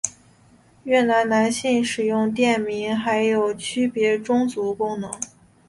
[0.83, 5.11] 越南男性使用垫名还有区别宗族的功能。